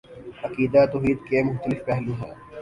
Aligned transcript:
عقیدہ 0.43 0.81
توحید 0.91 1.19
کے 1.27 1.43
مختلف 1.43 1.85
پہلو 1.85 2.13
ہیں 2.15 2.33